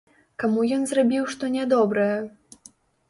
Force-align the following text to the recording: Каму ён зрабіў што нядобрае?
Каму 0.43 0.63
ён 0.77 0.87
зрабіў 0.91 1.27
што 1.35 1.49
нядобрае? 1.59 2.17